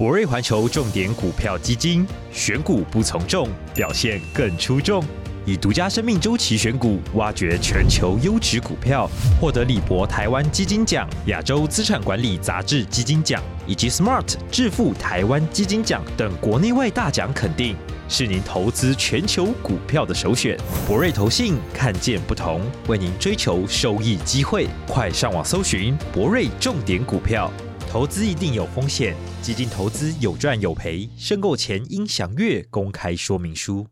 [0.00, 5.04] 博瑞环球重点股票基金，选股不从众，表现更出众。
[5.44, 9.06] 以独家生命周期选股，挖掘全球优质股票，
[9.38, 17.76] 获得李博台湾基金奖、亚洲资产管理杂志基金奖以及 Smart 致富台湾基金奖等国内外大奖肯定，
[18.08, 20.56] 是您投资全球股票的首选。
[20.88, 27.52] 博瑞投信看见不同，为您追求收益机会，快上网搜寻博瑞重点股票。
[27.90, 33.84] 投资一定有风险，基金投资有赚有赔，申购前应详阅公开说明书。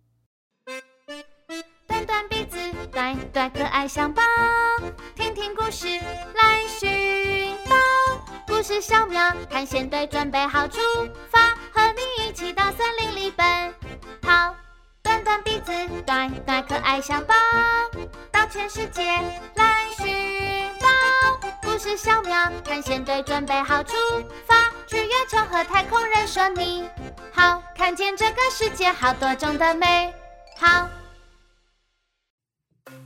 [1.88, 2.56] 短短鼻子，
[2.92, 4.22] 短短可爱象宝，
[5.16, 7.74] 听听故事来寻宝。
[8.46, 10.78] 故事小苗探险队准备好出
[11.28, 13.74] 发，和你一起到森林里奔
[14.22, 14.54] 跑。
[15.02, 15.72] 短短鼻子，
[16.06, 17.34] 短短可爱象宝，
[18.30, 19.02] 到全世界
[19.56, 20.47] 来寻。
[21.78, 23.94] 故事小苗探险队准备好出
[24.48, 26.90] 发，去月球和太空人说你
[27.32, 30.12] 好，看见这个世界好多种的美
[30.58, 30.88] 好。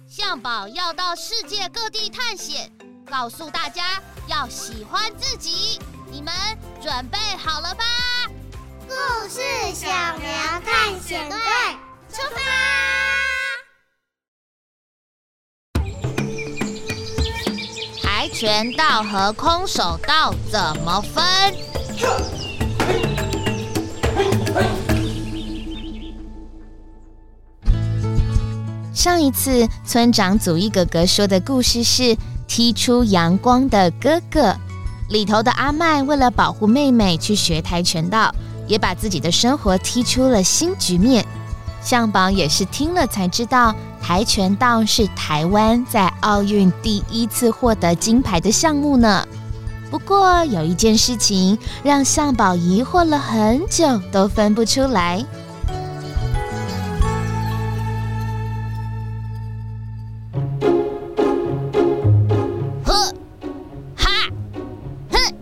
[0.08, 2.72] 向宝要到世界各地探险，
[3.10, 5.78] 告诉大家要喜欢自己。
[6.10, 6.32] 你们
[6.80, 7.84] 准备好了吧？
[8.88, 8.94] 故
[9.28, 9.42] 事
[9.74, 11.38] 小苗探险队
[12.08, 13.21] 出发。
[18.22, 21.24] 跆拳道和空手道怎么分？
[28.94, 34.54] 上一次村长祖义哥哥说的故事是踢出阳光的哥哥，
[35.08, 38.32] 里头的阿麦为了保护妹妹去学跆拳道，
[38.68, 41.26] 也把自己的生活踢出了新局面。
[41.82, 49.26] 向宝也是听了才知道，跆拳道是台湾在奥运第一次获得金牌的项目呢。
[49.90, 55.24] 不过有一件事情让向宝疑惑了很久，都分不出来。
[62.84, 63.12] 呵，
[63.96, 64.10] 哈，
[65.10, 65.34] 哼，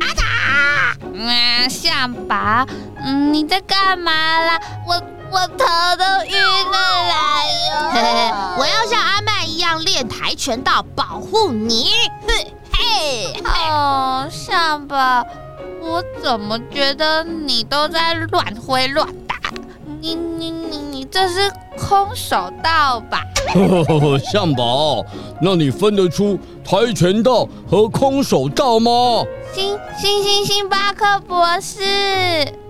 [0.00, 0.96] 啊打！
[1.12, 2.66] 嗯，象宝，
[3.04, 4.58] 嗯，你在干嘛啦？
[4.86, 5.00] 我。
[5.30, 5.56] 我头
[5.98, 6.40] 都晕
[6.72, 6.97] 了！
[8.58, 11.90] 我要像阿曼一样练跆拳道保护你。
[12.26, 15.24] 嘿，嘿，哦，象宝，
[15.80, 19.36] 我怎么觉得你都在乱挥乱打？
[20.00, 23.20] 你你你你这是空手道吧？
[23.54, 25.04] 呵呵呵，象宝，
[25.40, 28.90] 那你分得出跆拳道和空手道吗？
[29.52, 31.82] 星星星星巴克博士，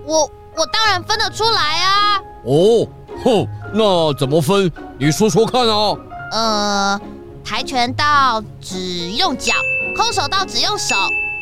[0.05, 0.21] 我
[0.55, 2.21] 我当然分得出来啊！
[2.45, 2.87] 哦，
[3.23, 4.71] 哼，那怎么分？
[5.01, 5.95] 你说说看啊。
[6.31, 7.01] 呃，
[7.41, 8.77] 跆拳道只
[9.11, 9.53] 用脚，
[9.95, 10.93] 空手道只用手。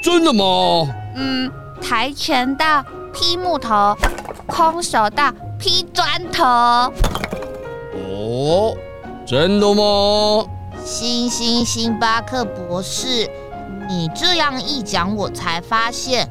[0.04, 0.88] 真的吗？
[1.16, 1.52] 嗯，
[1.82, 3.98] 跆拳道劈木头，
[4.46, 6.44] 空手道劈砖头。
[7.96, 8.78] 哦，
[9.26, 10.46] 真的吗？
[10.86, 13.28] 星星星巴克博士，
[13.90, 16.30] 你这样一讲，我才发现，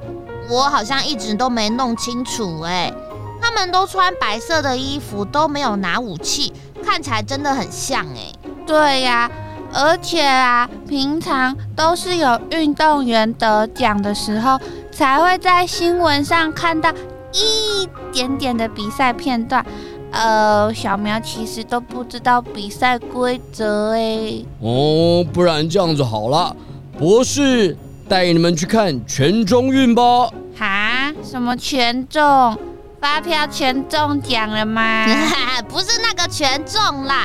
[0.48, 2.94] 我好像一直都没弄清楚哎。
[3.42, 6.52] 他们都穿白色的衣服，都没有拿武器，
[6.86, 8.32] 看起来真的很像哎。
[8.64, 9.28] 对呀，
[9.72, 14.58] 而且啊，平常都是有运动员得奖的时候，
[14.92, 16.92] 才会在新闻上看到
[17.32, 19.66] 一点点的比赛片段。
[20.12, 24.44] 呃，小苗其实都不知道比赛规则哎。
[24.60, 26.56] 哦，不然这样子好了，
[26.98, 27.76] 博士
[28.08, 30.30] 带你们去看全中运吧。
[30.56, 31.12] 哈？
[31.22, 32.56] 什么全中？
[33.00, 35.06] 发票全中奖了吗？
[35.68, 37.24] 不是那个全中啦，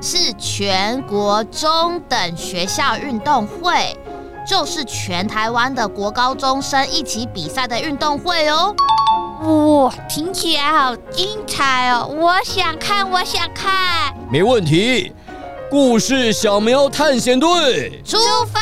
[0.00, 3.96] 是全国中等学校运动会，
[4.48, 8.74] 就是全台湾的国高中生一起比赛的运动会哦。
[9.42, 12.06] 哇，听起来好精彩哦！
[12.06, 14.14] 我想看，我想看。
[14.30, 15.12] 没问题，
[15.68, 18.16] 故事小苗探险队出
[18.52, 18.60] 发。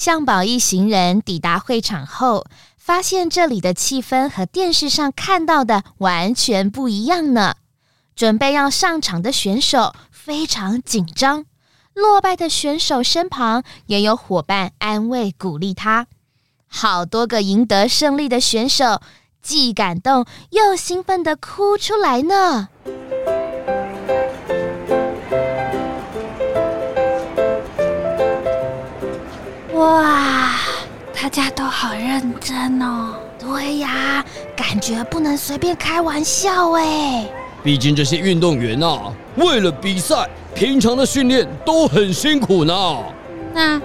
[0.00, 2.46] 向宝一行人抵达会场后，
[2.78, 7.56] 发现这里的气氛和电视上看到的完全不一样呢。
[8.16, 11.44] 准备要上场的选手非常紧张，
[11.92, 16.06] 落败的选手身旁也有伙伴安慰鼓励他。
[16.66, 19.02] 好多个赢得胜利的选手，
[19.42, 22.70] 既感动又兴奋地哭出来呢。
[31.30, 33.14] 家都好认真哦。
[33.38, 34.24] 对呀，
[34.56, 37.26] 感觉不能随便开玩笑哎。
[37.62, 42.74] 毕竟这些运动员啊，为了比赛，平常的训练都很辛苦呢。
[43.54, 43.80] 那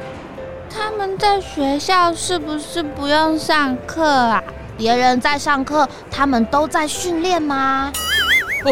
[0.69, 4.43] 他们在学校是不是不用上课啊？
[4.77, 7.91] 别人在上课，他们都在训练吗？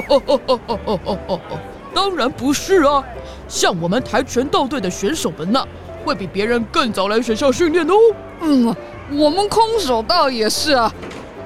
[1.94, 3.04] 当然不是啊！
[3.48, 5.66] 像我们跆拳道队的选手们呢，
[6.04, 7.94] 会比别人更早来学校训练哦。
[8.42, 8.76] 嗯，
[9.12, 10.94] 我们空手道也是啊。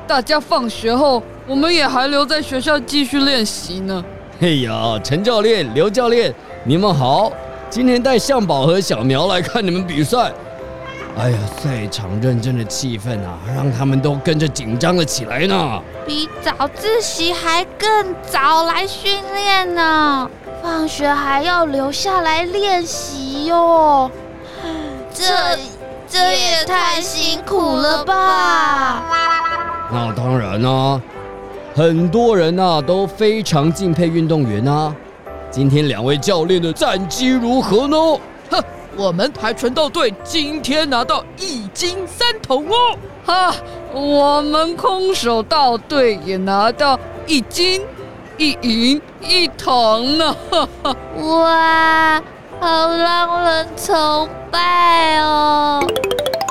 [0.08, 4.04] 大家放学后，我们也还留在学校继续练习呢。
[4.40, 6.34] 哎呀，陈教练、刘教练，
[6.64, 7.32] 你们好！
[7.70, 10.32] 今天带向宝和小苗来看你们比赛。
[11.18, 15.82] 哎呀，赛场认真的气氛啊，让他们都跟着紧张了起来呢。
[16.06, 20.30] 比早自习还更早来训练呢，
[20.62, 24.10] 放学还要留下来练习哟。
[25.18, 25.58] 这
[26.08, 29.04] 这也太辛苦了吧！
[29.92, 31.02] 那当然啊，
[31.76, 34.96] 很多人呐、啊、都非常敬佩运动员啊。
[35.50, 37.98] 今天两位教练的战绩如何呢？
[38.52, 38.64] 哼，
[38.96, 42.96] 我们跆拳道队今天拿到一金三铜哦。
[43.26, 43.56] 哈，
[43.94, 47.82] 我们空手道队也拿到一金
[48.38, 50.36] 一银一铜呢。
[51.18, 52.22] 哇，
[52.60, 55.80] 好让人崇拜哦！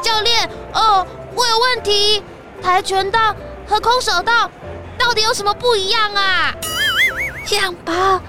[0.03, 1.05] 教练，哦，
[1.35, 2.23] 我有问题。
[2.63, 3.35] 跆拳道
[3.67, 4.51] 和空手道
[4.99, 6.55] 到底有什么不一样啊？
[7.51, 8.21] 样吧，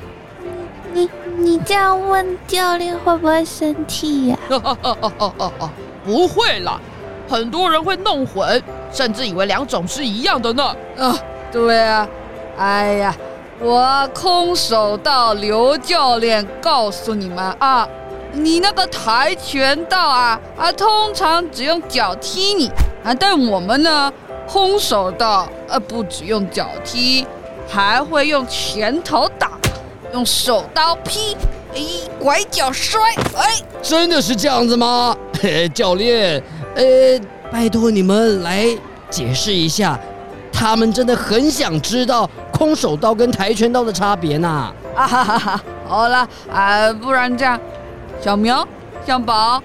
[0.93, 4.37] 你你这样问教练会不会生气呀？
[6.03, 6.79] 不会啦，
[7.29, 10.75] 很多人会弄混，甚至以为两种是一样的呢。
[10.97, 11.15] 啊，
[11.51, 12.07] 对啊，
[12.57, 13.15] 哎呀，
[13.59, 17.87] 我空手道刘教练告诉你们啊，
[18.31, 22.69] 你那个跆拳道啊啊，通常只用脚踢你
[23.03, 24.13] 啊，但我们呢？
[24.47, 27.25] 空手道，呃，不只用脚踢，
[27.67, 29.51] 还会用拳头打，
[30.13, 31.35] 用手刀劈，
[31.75, 31.81] 哎，
[32.17, 33.01] 拐角摔，
[33.35, 35.17] 哎，真的是这样子吗？
[35.41, 36.41] 嘿， 教练，
[36.75, 36.83] 呃，
[37.51, 38.67] 拜托你们来
[39.09, 39.99] 解释一下，
[40.53, 44.73] 他们真的很想知道空手道跟跆拳道的差别呢。
[44.95, 47.59] 啊哈哈哈，好了，啊，不然这样，
[48.19, 48.67] 小苗，
[49.05, 49.61] 小宝。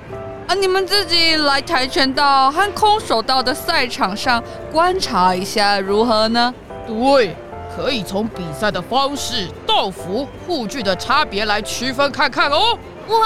[0.49, 0.55] 啊！
[0.55, 6.53] 你们自己来跆拳道和空手道的赛场上观察一下，如何呢？
[6.87, 7.35] 对，
[7.75, 12.77] 可以从比赛的方式、道服、护具的差别来区分看看哦。
[13.09, 13.17] 哇，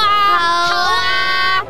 [0.69, 1.65] 好啊！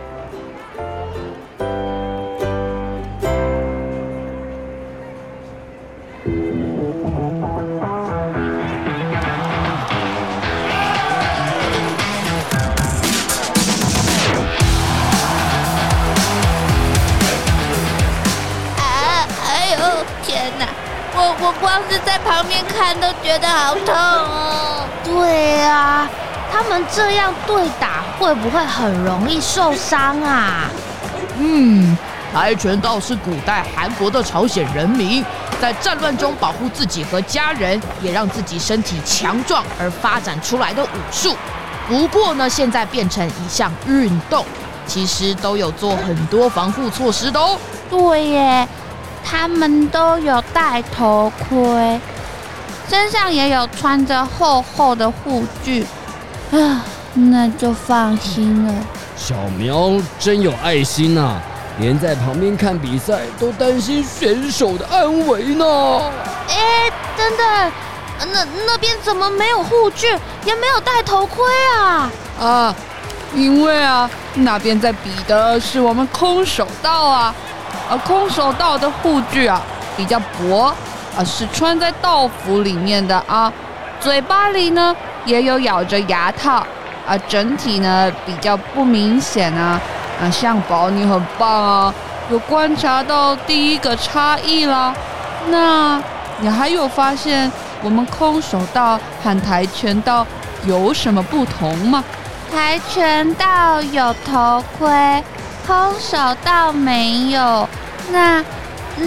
[21.66, 24.84] 光是在旁边看都觉得好痛哦。
[25.02, 26.08] 对啊，
[26.52, 30.70] 他们这样对打会不会很容易受伤啊？
[31.38, 31.98] 嗯，
[32.32, 35.24] 跆拳道是古代韩国的朝鲜人民
[35.60, 41.34] 在战乱中保护自己和家人，也让自己身体强壮而发展出来的武术。
[41.88, 44.46] 不过呢，现在变成一项运动，
[44.86, 47.58] 其实都有做很多防护措施的哦。
[47.90, 48.68] 对耶。
[49.28, 52.00] 他们都有戴头盔，
[52.88, 55.84] 身上也有穿着厚厚的护具，
[56.52, 56.84] 啊，
[57.14, 58.72] 那就放心了。
[59.16, 59.90] 小苗
[60.20, 61.40] 真有爱心呐，
[61.80, 65.64] 连在旁边看比赛都担心选手的安危呢。
[66.48, 67.72] 哎，等等，
[68.32, 70.06] 那那边怎么没有护具，
[70.44, 71.44] 也没有戴头盔
[71.76, 72.10] 啊？
[72.40, 72.74] 啊，
[73.34, 77.34] 因为啊，那边在比的是我们空手道啊。
[77.88, 79.60] 而空手道的护具啊
[79.96, 80.74] 比较薄，
[81.16, 83.52] 啊是穿在道服里面的啊，
[84.00, 86.66] 嘴巴里呢也有咬着牙套，
[87.06, 89.80] 啊整体呢比较不明显啊，
[90.20, 91.94] 啊象宝你很棒啊，
[92.30, 94.92] 有观察到第一个差异啦，
[95.48, 96.02] 那
[96.40, 97.50] 你还有发现
[97.82, 100.26] 我们空手道和跆拳道
[100.64, 102.02] 有什么不同吗？
[102.52, 105.22] 跆拳道有头盔。
[105.66, 107.68] 空手道没有，
[108.10, 108.44] 那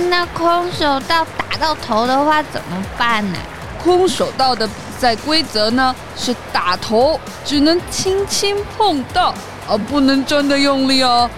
[0.10, 3.38] 那空手道打到头的话怎么办呢？
[3.82, 9.34] 空手道的比赛规则呢是打头只能轻轻碰到，
[9.70, 11.30] 而不能真的用力哦。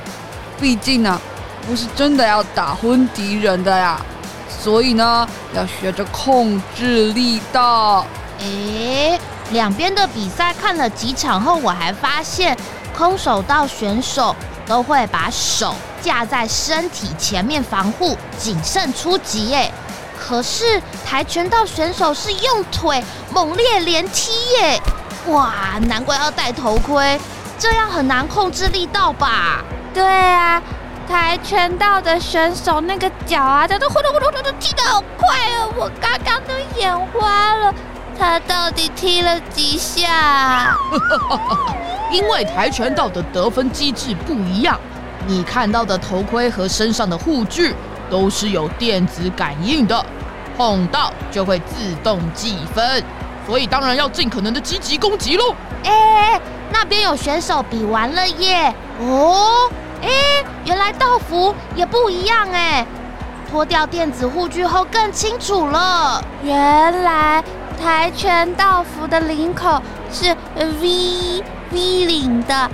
[0.60, 1.22] 毕竟呢，
[1.68, 4.01] 不是真的要打昏敌人的呀，
[4.50, 8.06] 所以呢要学着控制力道。
[8.39, 9.20] 诶，
[9.51, 12.58] 两边的比赛看了几场后，我还发现
[12.98, 14.36] 空手道选手。
[14.72, 19.50] 都会把手架在身体前面防护，谨慎出击。
[19.50, 19.70] 耶，
[20.18, 24.82] 可是跆拳道选手是用腿猛烈连踢耶！
[25.28, 25.51] 哇，
[25.90, 27.20] 难怪要戴头盔，
[27.60, 29.62] 这样很难控制力道吧？
[29.94, 30.63] 对啊，
[31.06, 37.74] 跆拳道的选手那个脚啊，他都呼噜呼噜噜踢得好快哦，我刚刚都眼花了。
[38.18, 40.78] 他到底踢了几下？
[42.12, 44.77] 因为跆拳道的得分机制不一样，
[45.25, 47.74] 你看到的头盔和身上的护具
[48.10, 50.06] 都是有电子感应的，
[50.58, 53.03] 碰到就会自动计分。
[53.48, 55.56] 所以当然要尽可能的积极攻击喽！
[55.84, 56.39] 哎，
[56.72, 58.74] 那边有选手比完了耶！
[59.00, 59.70] 哦，
[60.01, 60.10] 哎，
[60.65, 62.86] 原来道服也不一样哎，
[63.50, 66.24] 脱掉电子护具后更清楚了。
[66.44, 67.44] 原来
[67.82, 71.44] 跆拳道服的领口是 V
[72.51, 72.70] 的，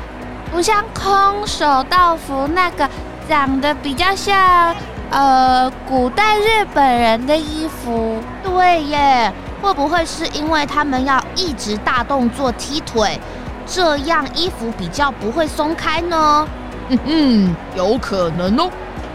[0.52, 2.90] 不像空手道服那个
[3.30, 4.76] 长得比较像
[5.12, 8.18] 呃古代日本人的衣服。
[8.44, 9.32] 对耶。
[9.60, 13.20] 会不会是因为他们要一直大动作踢腿，
[13.66, 16.48] 这样衣服比较不会松开呢？
[16.90, 18.70] 嗯嗯，有可能哦。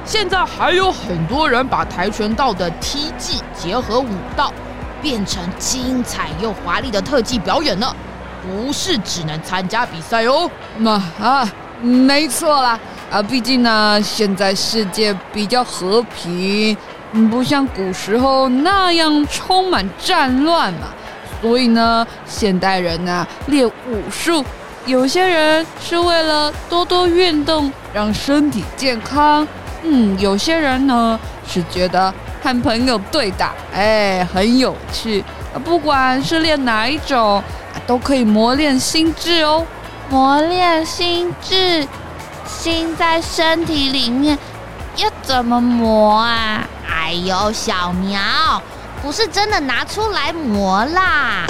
[0.04, 4.52] 现在还有很多人把跆拳道的踢技结合舞蹈，
[5.00, 7.94] 变成精彩又华丽的特技表演呢，
[8.42, 10.50] 不是只能参加比赛哦。
[10.78, 11.48] 那啊，
[11.80, 12.78] 没错啦，
[13.10, 16.76] 啊，毕竟呢，现在世界比较和平。
[17.30, 20.88] 不像古时候那样充满战乱嘛，
[21.42, 24.42] 所以呢，现代人呢练武术，
[24.86, 29.46] 有些人是为了多多运动，让身体健康。
[29.82, 35.22] 嗯，有些人呢是觉得和朋友对打，哎，很有趣。
[35.62, 37.42] 不管是练哪一种，
[37.86, 39.66] 都可以磨练心智哦。
[40.10, 41.86] 磨练心智，
[42.46, 44.38] 心在身体里面，
[44.96, 46.66] 要怎么磨啊？
[46.86, 48.20] 哎呦，小苗，
[49.02, 51.44] 不是真的拿出来磨啦，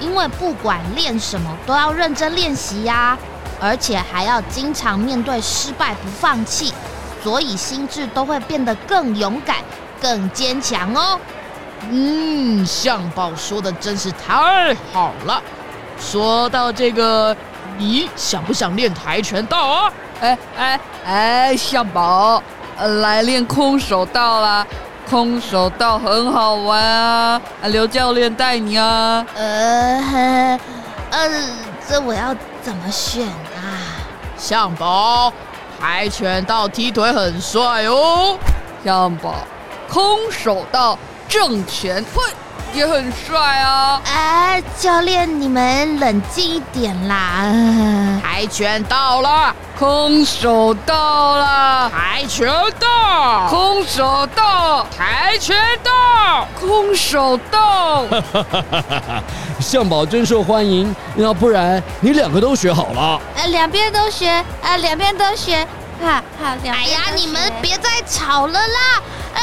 [0.00, 3.18] 因为不管练什么都要认真练习呀，
[3.60, 6.72] 而且还要经常面对失败不放弃，
[7.22, 9.56] 所以心智都会变得更勇敢、
[10.00, 11.18] 更坚强哦。
[11.90, 15.42] 嗯，象宝说的真是太好了。
[15.98, 17.36] 说到这个，
[17.78, 19.92] 你想不想练跆拳道啊？
[20.20, 22.42] 哎哎哎，象宝。
[23.02, 24.66] 来练空手道啦！
[25.08, 27.40] 空手道很好玩啊！
[27.64, 29.24] 刘教练带你啊！
[29.36, 30.58] 呃，
[31.10, 31.28] 呃，
[31.86, 34.02] 这我要怎么选啊？
[34.36, 35.32] 象宝，
[35.78, 38.36] 跆拳道踢腿很帅哦。
[38.82, 39.34] 象宝，
[39.88, 40.98] 空手道
[41.32, 42.22] 正拳，嘿。
[42.74, 44.00] 也很帅啊！
[44.06, 47.44] 哎，教练，你们冷静一点啦！
[48.22, 52.48] 跆拳道了，空手道了，跆拳
[52.78, 58.06] 道，空手道，跆拳道，空手道。
[58.06, 59.22] 哈哈哈哈哈！
[59.60, 63.20] 象宝真受欢迎，要不然你两个都学好了？
[63.36, 65.66] 呃，两边都学，呃，两边都学，
[66.02, 66.84] 哈哈，两边都学。
[66.84, 69.02] 哎呀，你们别再吵了啦！
[69.34, 69.42] 哎，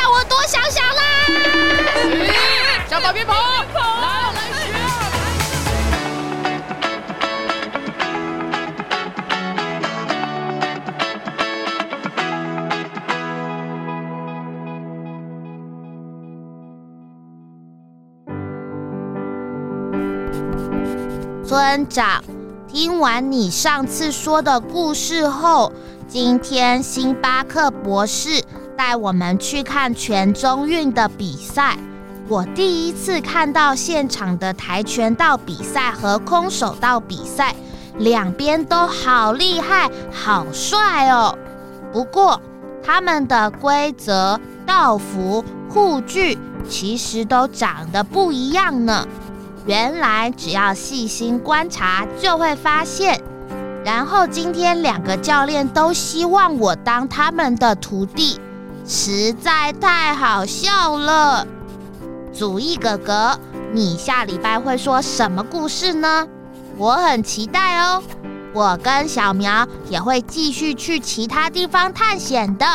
[0.00, 1.02] 让我多想想啦！
[2.88, 4.64] 小宝别跑，来来学。
[21.44, 22.22] 村长，
[22.68, 25.72] 听完你上次说的故事后，
[26.06, 28.42] 今天星巴克博士
[28.76, 31.76] 带我们去看全中运的比赛。
[32.28, 37.54] 我第一次看到现场的跆拳道比赛和空手道比赛，
[37.98, 41.38] 两边都好厉害、好帅哦。
[41.92, 42.40] 不过，
[42.82, 46.36] 他们的规则、道服、护具
[46.68, 49.06] 其实都长得不一样呢。
[49.64, 53.22] 原来只要细心观察就会发现。
[53.84, 58.40] 然后今天两个教练都希望我当他们的徒弟，
[58.84, 61.46] 实在太好笑了。
[62.36, 63.40] 祖义哥哥，
[63.72, 66.28] 你下礼拜会说什么故事呢？
[66.76, 68.02] 我很期待哦。
[68.52, 72.66] 我跟小苗也会继续去其他地方探险的。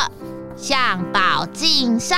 [0.58, 2.18] 向宝敬上。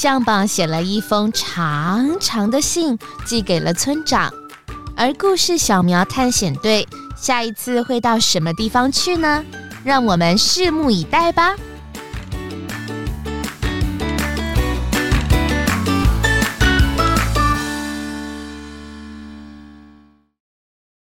[0.00, 4.32] 象榜写了一封长长的信，寄给了村长。
[4.96, 9.44] 而故事小苗探险队下一次会到什么地方去呢？
[9.84, 11.54] 让我们拭目以待吧。